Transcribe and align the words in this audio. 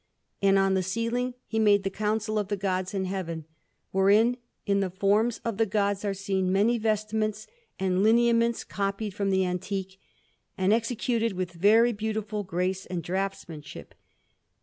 And 0.41 0.57
on 0.57 0.73
the 0.73 0.81
ceiling 0.81 1.35
he 1.45 1.59
made 1.59 1.83
the 1.83 1.91
Council 1.91 2.39
of 2.39 2.47
the 2.47 2.57
Gods 2.57 2.95
in 2.95 3.05
Heaven, 3.05 3.45
wherein, 3.91 4.37
in 4.65 4.79
the 4.79 4.89
forms 4.89 5.39
of 5.45 5.57
the 5.57 5.67
Gods, 5.67 6.03
are 6.03 6.15
seen 6.15 6.51
many 6.51 6.79
vestments 6.79 7.45
and 7.79 8.01
lineaments 8.01 8.63
copied 8.63 9.13
from 9.13 9.29
the 9.29 9.45
antique, 9.45 9.99
and 10.57 10.73
executed 10.73 11.33
with 11.33 11.51
very 11.51 11.93
beautiful 11.93 12.43
grace 12.43 12.87
and 12.87 13.03
draughtsmanship. 13.03 13.93